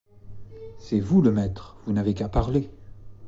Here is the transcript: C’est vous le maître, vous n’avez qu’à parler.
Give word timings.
C’est 0.79 0.99
vous 0.99 1.21
le 1.21 1.31
maître, 1.31 1.75
vous 1.85 1.93
n’avez 1.93 2.15
qu’à 2.15 2.27
parler. 2.27 2.71